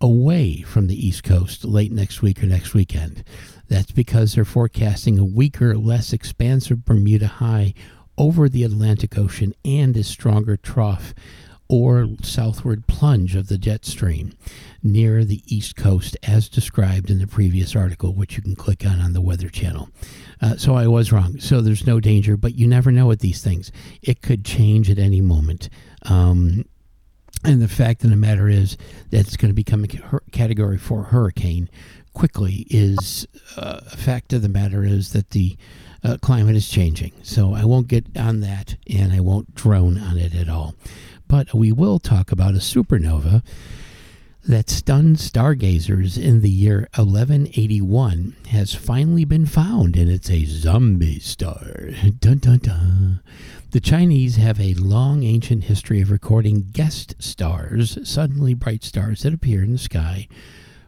[0.00, 3.24] away from the East Coast late next week or next weekend.
[3.68, 7.72] That's because they're forecasting a weaker, less expansive Bermuda high
[8.18, 11.14] over the Atlantic Ocean and a stronger trough
[11.68, 14.32] or southward plunge of the jet stream
[14.84, 19.00] near the east coast, as described in the previous article, which you can click on
[19.00, 19.88] on the Weather Channel.
[20.40, 21.40] Uh, so I was wrong.
[21.40, 23.72] So there's no danger, but you never know with these things.
[24.02, 25.70] It could change at any moment.
[26.02, 26.66] Um,
[27.44, 28.76] and the fact of the matter is
[29.10, 31.68] that it's going to become a category four hurricane
[32.12, 35.56] quickly is uh, a fact of the matter is that the
[36.02, 37.12] uh, climate is changing.
[37.22, 40.74] So I won't get on that and I won't drone on it at all.
[41.26, 43.42] But we will talk about a supernova
[44.46, 51.18] that stunned stargazers in the year 1181 has finally been found, and it's a zombie
[51.18, 51.88] star.
[52.18, 53.20] Dun dun dun.
[53.70, 59.32] The Chinese have a long ancient history of recording guest stars, suddenly bright stars that
[59.32, 60.28] appear in the sky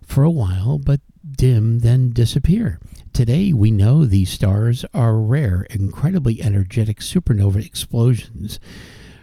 [0.03, 2.79] for a while but dim, then disappear.
[3.13, 8.61] Today, we know these stars are rare, incredibly energetic supernova explosions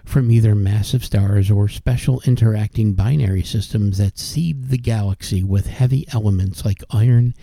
[0.03, 6.05] from either massive stars or special interacting binary systems that seed the galaxy with heavy
[6.11, 7.33] elements like iron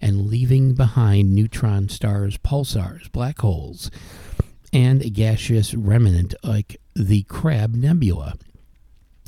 [0.00, 3.90] and leaving behind neutron stars, pulsars, black holes,
[4.72, 8.34] and a gaseous remnant like the Crab Nebula.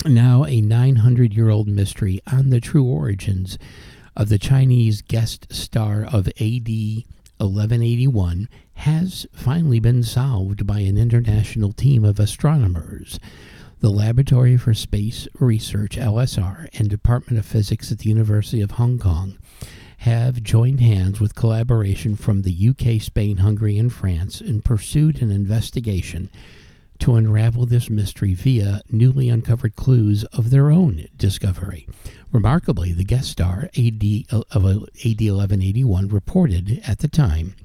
[0.05, 3.57] Now, a 900 year old mystery on the true origins
[4.15, 6.69] of the Chinese guest star of AD
[7.39, 13.19] 1181 has finally been solved by an international team of astronomers.
[13.79, 18.99] The Laboratory for Space Research, LSR, and Department of Physics at the University of Hong
[18.99, 19.37] Kong
[19.99, 25.31] have joined hands with collaboration from the UK, Spain, Hungary, and France and pursued an
[25.31, 26.29] investigation
[26.99, 31.87] to unravel this mystery via newly uncovered clues of their own discovery.
[32.31, 37.55] Remarkably, the guest star AD of AD 1181 reported at the time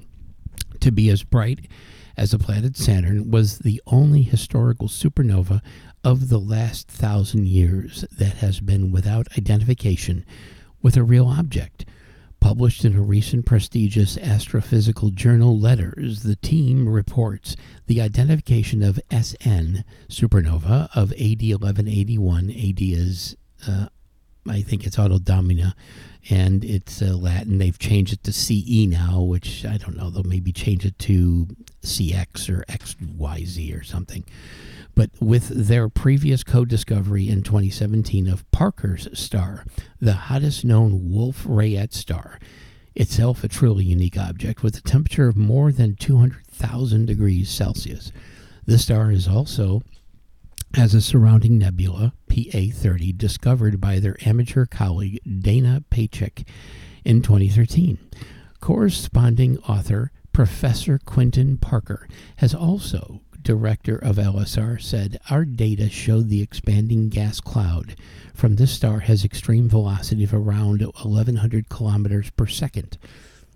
[0.79, 1.67] to be as bright
[2.15, 5.61] as the planet Saturn was the only historical supernova
[6.03, 10.25] of the last thousand years that has been without identification
[10.81, 11.85] with a real object.
[12.39, 17.55] Published in a recent prestigious astrophysical journal Letters, the team reports
[17.87, 22.49] the identification of SN supernova of AD 1181.
[22.49, 23.87] AD is, uh,
[24.47, 25.73] I think it's Auto Domina,
[26.29, 27.57] and it's uh, Latin.
[27.57, 30.09] They've changed it to CE now, which I don't know.
[30.09, 31.47] They'll maybe change it to
[31.81, 34.23] CX or XYZ or something.
[34.95, 39.65] But with their previous co discovery in 2017 of Parker's star,
[39.99, 42.39] the hottest known Wolf Rayet star,
[42.95, 48.11] itself a truly unique object with a temperature of more than 200,000 degrees Celsius.
[48.65, 49.81] This star is also
[50.75, 56.47] has a surrounding nebula, PA 30, discovered by their amateur colleague Dana Patchick
[57.05, 57.99] in 2013.
[58.59, 66.41] Corresponding author Professor Quentin Parker has also director of LSR, said Our data showed the
[66.41, 67.95] expanding gas cloud
[68.33, 72.97] from this star has extreme velocity of around 1100 kilometers per second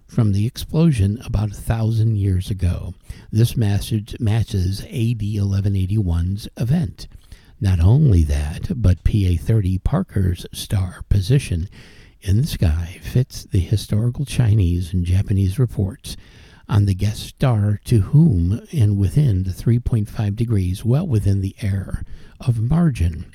[0.08, 2.94] from the explosion about a thousand years ago.
[3.32, 7.08] This message matches AD 1181's event.
[7.60, 11.70] Not only that, but PA 30 Parker's star position
[12.22, 16.18] in the sky fits the historical Chinese and Japanese reports
[16.70, 22.04] on the guest star to whom and within the 3.5 degrees, well within the error
[22.40, 23.32] of margin.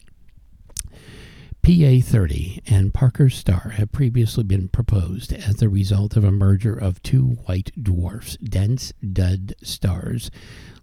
[1.64, 6.74] PA 30 and Parker's star have previously been proposed as the result of a merger
[6.74, 10.28] of two white dwarfs, dense dud stars,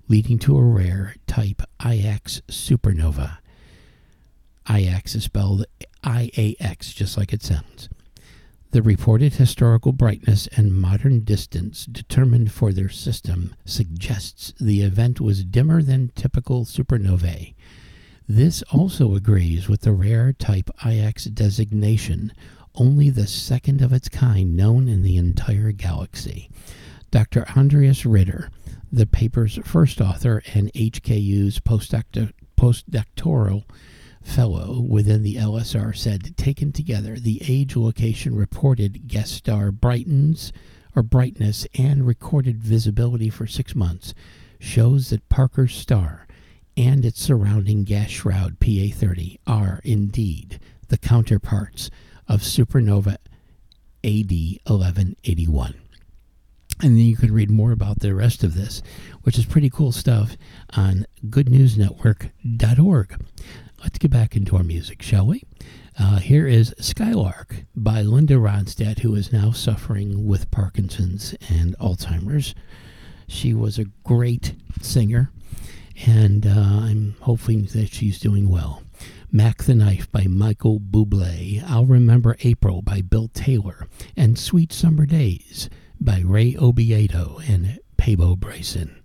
[0.08, 3.40] leading to a rare type IX supernova.
[4.70, 5.66] IX is spelled
[6.06, 7.90] IAX, just like it sounds.
[8.72, 15.44] The reported historical brightness and modern distance determined for their system suggests the event was
[15.44, 17.54] dimmer than typical supernovae.
[18.32, 22.32] This also agrees with the rare type IX designation,
[22.76, 26.52] only the second of its kind known in the entire galaxy.
[27.10, 27.44] Dr.
[27.58, 28.52] Andreas Ritter,
[28.92, 33.64] the paper's first author and HKU's postdoctor- postdoctoral
[34.22, 40.54] fellow within the LSR, said taken together, the age location reported guest star brightens
[40.96, 44.14] or brightness and recorded visibility for six months
[44.60, 46.28] shows that Parker's star
[46.80, 51.90] and its surrounding gas shroud PA 30 are indeed the counterparts
[52.26, 53.18] of supernova
[54.02, 54.32] AD
[54.66, 55.74] 1181.
[56.82, 58.82] And then you can read more about the rest of this,
[59.24, 60.38] which is pretty cool stuff,
[60.78, 63.26] on goodnewsnetwork.org.
[63.84, 65.44] Let's get back into our music, shall we?
[66.00, 72.56] Uh, here is Skylark by Linda Ronstadt, who is now suffering with Parkinson's and Alzheimer's.
[73.28, 75.30] She was a great singer,
[76.06, 78.84] and uh, I'm hoping that she's doing well.
[79.32, 85.06] Mac the Knife by Michael Bublé, I'll Remember April by Bill Taylor, and Sweet Summer
[85.06, 85.70] Days
[86.00, 88.99] by Ray Obiedo and Peabo Bryson.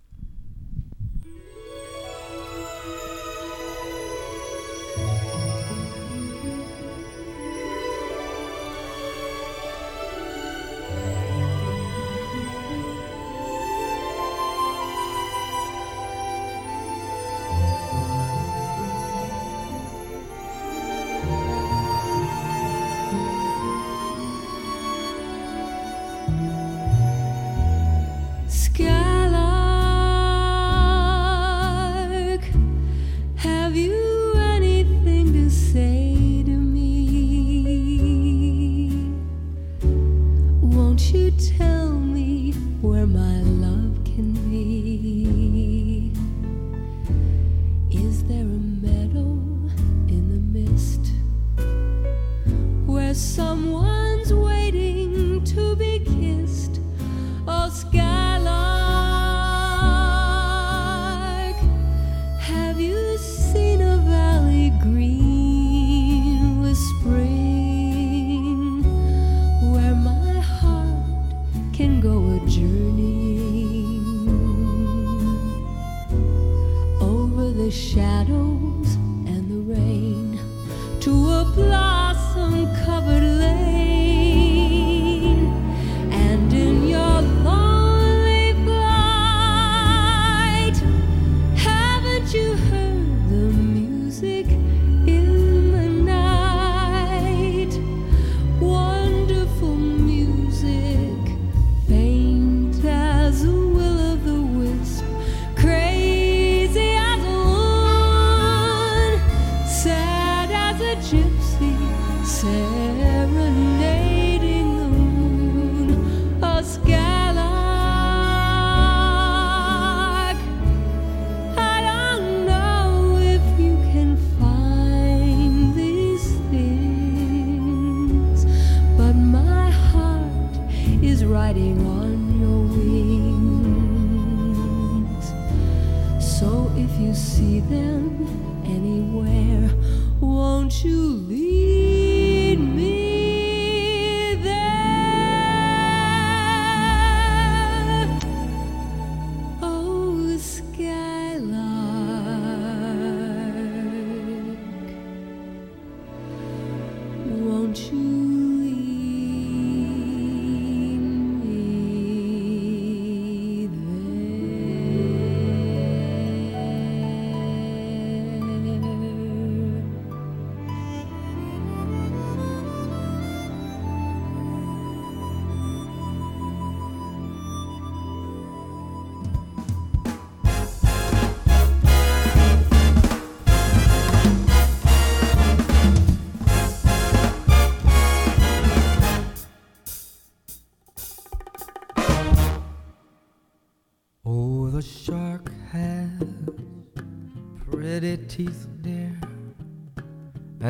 [140.83, 141.34] You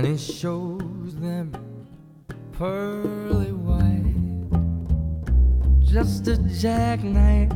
[0.06, 1.52] and he shows them
[2.52, 4.14] pearly white.
[5.84, 7.55] Just a jackknife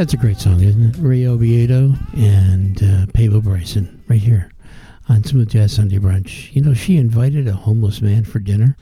[0.00, 0.98] That's a great song, isn't it?
[0.98, 4.50] Ray Obiedo and uh, Pablo Bryson, right here
[5.10, 6.50] on Smooth Jazz Sunday Brunch.
[6.54, 8.78] You know, she invited a homeless man for dinner.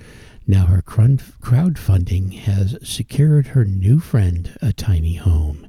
[0.46, 5.68] Now her crowd crowdfunding has secured her new friend a tiny home.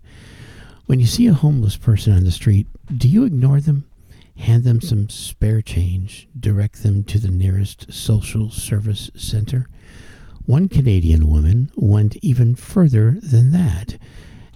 [0.85, 3.89] When you see a homeless person on the street, do you ignore them?
[4.37, 9.67] Hand them some spare change, direct them to the nearest social service center?
[10.45, 13.97] One Canadian woman went even further than that.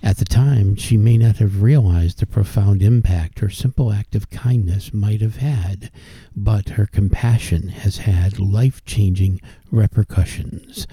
[0.04, 4.30] At the time, she may not have realized the profound impact her simple act of
[4.30, 5.90] kindness might have had,
[6.36, 9.40] but her compassion has had life changing
[9.72, 10.88] repercussions.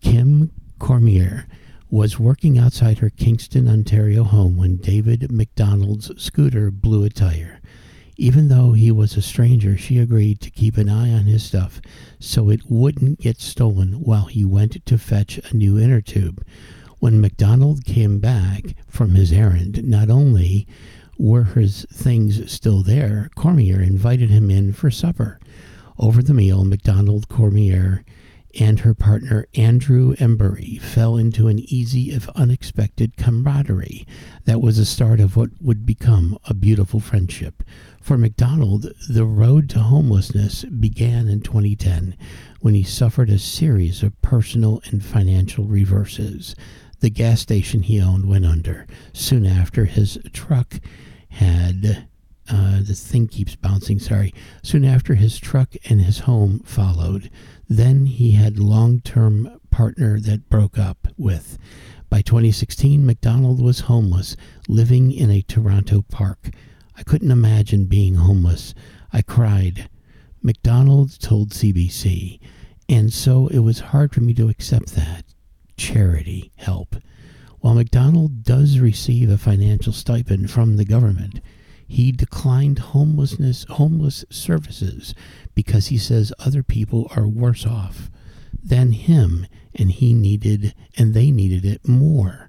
[0.00, 0.50] Kim
[0.80, 1.46] Cormier
[1.88, 7.60] was working outside her Kingston, Ontario home when David MacDonald's scooter blew a tire.
[8.16, 11.80] Even though he was a stranger, she agreed to keep an eye on his stuff
[12.18, 16.44] so it wouldn't get stolen while he went to fetch a new inner tube.
[17.02, 20.68] When MacDonald came back from his errand, not only
[21.18, 25.40] were his things still there, Cormier invited him in for supper.
[25.98, 28.04] Over the meal, MacDonald, Cormier,
[28.60, 34.06] and her partner Andrew Embury fell into an easy, if unexpected, camaraderie
[34.44, 37.64] that was the start of what would become a beautiful friendship.
[38.00, 42.16] For MacDonald, the road to homelessness began in 2010
[42.60, 46.54] when he suffered a series of personal and financial reverses.
[47.02, 48.86] The gas station he owned went under.
[49.12, 50.78] Soon after, his truck
[51.30, 52.06] had.
[52.48, 54.32] Uh, the thing keeps bouncing, sorry.
[54.62, 57.28] Soon after, his truck and his home followed.
[57.68, 61.58] Then he had long-term partner that broke up with.
[62.08, 64.36] By 2016, MacDonald was homeless,
[64.68, 66.50] living in a Toronto park.
[66.96, 68.74] I couldn't imagine being homeless.
[69.12, 69.88] I cried.
[70.40, 72.38] MacDonald told CBC,
[72.88, 75.31] and so it was hard for me to accept that.
[75.82, 76.94] Charity help.
[77.58, 81.40] While MacDonald does receive a financial stipend from the government,
[81.88, 85.12] he declined homelessness homeless services
[85.56, 88.12] because he says other people are worse off
[88.62, 92.48] than him and he needed and they needed it more.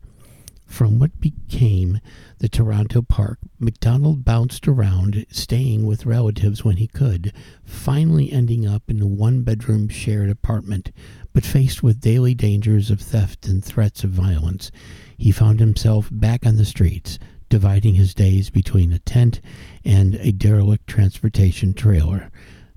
[0.73, 2.01] From what became
[2.39, 7.31] the Toronto Park, MacDonald bounced around, staying with relatives when he could,
[7.63, 10.91] finally ending up in a one bedroom shared apartment.
[11.31, 14.71] But faced with daily dangers of theft and threats of violence,
[15.15, 17.19] he found himself back on the streets,
[17.49, 19.41] dividing his days between a tent
[19.85, 22.31] and a derelict transportation trailer.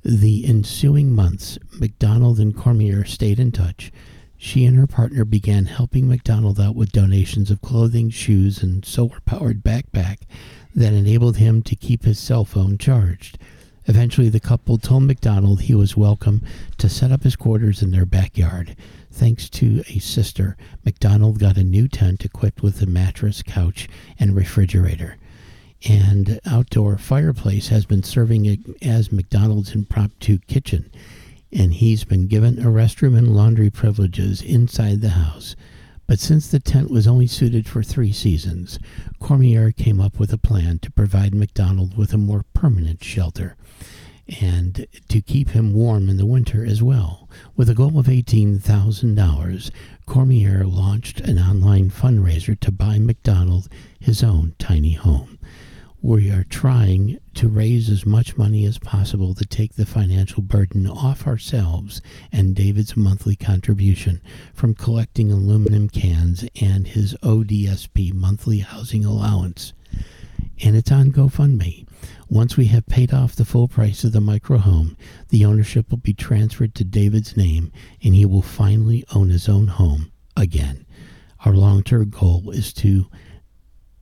[0.04, 3.90] The ensuing months, MacDonald and Cormier stayed in touch.
[4.46, 9.18] She and her partner began helping MacDonald out with donations of clothing, shoes, and solar
[9.26, 10.18] powered backpack
[10.72, 13.38] that enabled him to keep his cell phone charged.
[13.86, 16.44] Eventually, the couple told MacDonald he was welcome
[16.78, 18.76] to set up his quarters in their backyard.
[19.10, 24.36] Thanks to a sister, MacDonald got a new tent equipped with a mattress, couch, and
[24.36, 25.16] refrigerator.
[25.88, 30.88] And outdoor fireplace has been serving as MacDonald's impromptu kitchen.
[31.58, 35.56] And he's been given a restroom and laundry privileges inside the house.
[36.06, 38.78] But since the tent was only suited for three seasons,
[39.20, 43.56] Cormier came up with a plan to provide MacDonald with a more permanent shelter
[44.42, 47.26] and to keep him warm in the winter as well.
[47.56, 49.70] With a goal of $18,000,
[50.04, 53.68] Cormier launched an online fundraiser to buy MacDonald
[53.98, 55.25] his own tiny home.
[56.06, 60.86] We are trying to raise as much money as possible to take the financial burden
[60.86, 62.00] off ourselves
[62.30, 64.22] and David's monthly contribution
[64.54, 69.72] from collecting aluminum cans and his ODSP monthly housing allowance.
[70.62, 71.88] And it's on GoFundMe.
[72.30, 74.96] Once we have paid off the full price of the micro home,
[75.30, 79.66] the ownership will be transferred to David's name and he will finally own his own
[79.66, 80.86] home again.
[81.44, 83.08] Our long term goal is to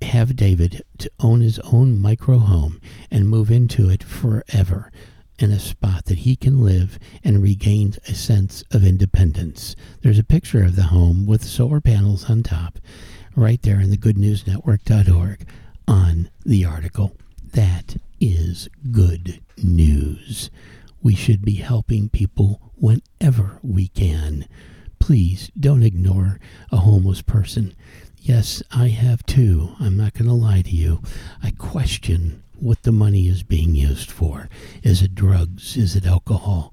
[0.03, 2.81] have David to own his own micro home
[3.11, 4.91] and move into it forever
[5.39, 9.75] in a spot that he can live and regain a sense of independence.
[10.03, 12.79] There's a picture of the home with solar panels on top
[13.35, 15.47] right there in the goodnewsnetwork.org
[15.89, 17.16] on the article.
[17.53, 20.51] That is good news.
[21.03, 24.47] We should be helping people whenever we can.
[24.99, 26.39] Please don't ignore
[26.73, 27.75] a homeless person.
[28.25, 29.77] Yes, I have too.
[29.79, 31.03] I'm not going to lie to you.
[31.43, 34.49] I question what the money is being used for.
[34.83, 35.77] Is it drugs?
[35.77, 36.73] Is it alcohol?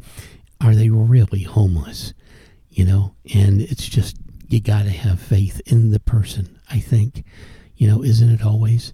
[0.61, 2.13] Are they really homeless?
[2.69, 4.15] You know, and it's just,
[4.47, 7.25] you got to have faith in the person, I think.
[7.75, 8.93] You know, isn't it always?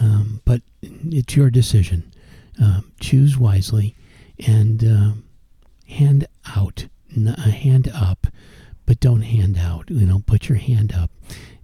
[0.00, 2.12] Um, but it's your decision.
[2.62, 3.96] Um, choose wisely
[4.46, 5.24] and um,
[5.88, 6.86] hand out,
[7.16, 8.28] n- uh, hand up,
[8.86, 9.90] but don't hand out.
[9.90, 11.10] You know, put your hand up,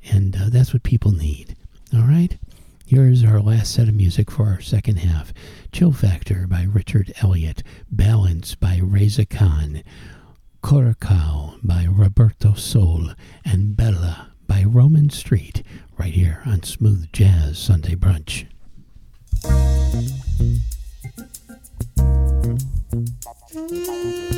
[0.09, 1.57] and uh, that's what people need.
[1.95, 2.39] All right.
[2.87, 5.33] Here's our last set of music for our second half.
[5.73, 7.63] Chill Factor by Richard Elliott.
[7.91, 9.83] Balance by Reza Khan.
[10.63, 13.11] Curacao by Roberto Sol.
[13.45, 15.63] And Bella by Roman Street.
[15.97, 18.47] Right here on Smooth Jazz Sunday Brunch.
[23.53, 24.35] Thank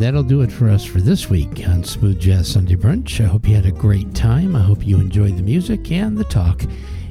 [0.00, 3.22] And that'll do it for us for this week on Smooth Jazz Sunday Brunch.
[3.22, 4.56] I hope you had a great time.
[4.56, 6.62] I hope you enjoyed the music and the talk.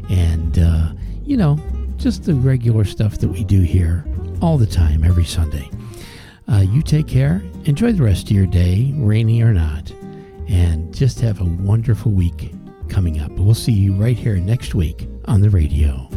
[0.09, 0.93] And, uh,
[1.23, 1.59] you know,
[1.97, 4.03] just the regular stuff that we do here
[4.41, 5.69] all the time, every Sunday.
[6.47, 7.43] Uh, you take care.
[7.65, 9.91] Enjoy the rest of your day, rainy or not.
[10.47, 12.55] And just have a wonderful week
[12.87, 13.29] coming up.
[13.33, 16.09] We'll see you right here next week on the radio.